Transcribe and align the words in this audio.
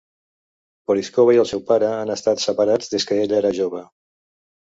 Porizkova 0.91 1.35
i 1.35 1.39
el 1.41 1.45
seu 1.49 1.61
pare 1.67 1.91
han 1.97 2.13
estat 2.15 2.43
separats 2.45 2.89
des 2.95 3.05
que 3.11 3.21
ella 3.27 3.39
era 3.43 3.55
jove. 3.61 3.83